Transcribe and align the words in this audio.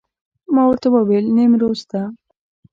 ما 0.53 0.63
ورته 0.67 0.87
وویل 0.91 1.25
نیمروز 1.37 1.81
ته. 1.89 2.01